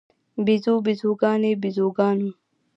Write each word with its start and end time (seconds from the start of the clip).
بیزو، 0.45 0.73
بیزوګانې، 0.85 1.51
بیزوګانو 1.61 2.31